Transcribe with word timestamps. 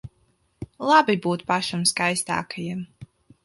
Labi 0.93 1.17
būt 1.27 1.45
pašam 1.53 1.87
skaistākajam. 1.93 2.85